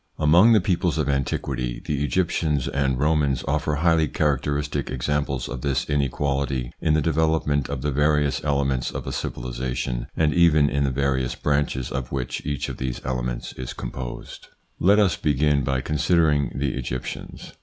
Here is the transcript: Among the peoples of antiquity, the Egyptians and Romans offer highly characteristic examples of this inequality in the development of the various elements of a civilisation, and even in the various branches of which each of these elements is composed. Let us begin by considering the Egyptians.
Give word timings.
Among 0.17 0.53
the 0.53 0.59
peoples 0.61 0.97
of 0.97 1.07
antiquity, 1.07 1.79
the 1.85 2.03
Egyptians 2.03 2.67
and 2.67 2.97
Romans 2.97 3.43
offer 3.47 3.75
highly 3.75 4.07
characteristic 4.07 4.89
examples 4.89 5.47
of 5.47 5.61
this 5.61 5.87
inequality 5.87 6.71
in 6.81 6.95
the 6.95 7.03
development 7.03 7.69
of 7.69 7.83
the 7.83 7.91
various 7.91 8.43
elements 8.43 8.89
of 8.89 9.05
a 9.05 9.11
civilisation, 9.11 10.07
and 10.17 10.33
even 10.33 10.71
in 10.71 10.85
the 10.85 10.89
various 10.89 11.35
branches 11.35 11.91
of 11.91 12.11
which 12.11 12.43
each 12.43 12.67
of 12.67 12.77
these 12.77 12.99
elements 13.05 13.53
is 13.53 13.73
composed. 13.73 14.47
Let 14.79 14.97
us 14.97 15.17
begin 15.17 15.63
by 15.63 15.81
considering 15.81 16.53
the 16.55 16.73
Egyptians. 16.73 17.53